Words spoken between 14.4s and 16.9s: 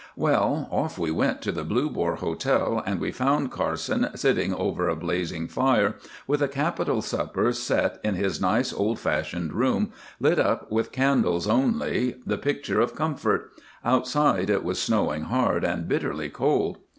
it was snowing hard and bitterly cold.